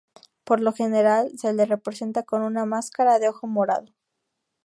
Por 0.45 0.61
lo 0.61 0.73
general, 0.73 1.31
se 1.37 1.53
le 1.53 1.67
representa 1.67 2.23
con 2.23 2.41
una 2.41 2.65
máscara 2.65 3.19
de 3.19 3.29
ojo 3.29 3.45
morado. 3.45 3.93